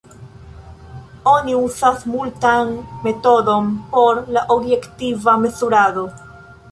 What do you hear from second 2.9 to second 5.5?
metodon por la objektiva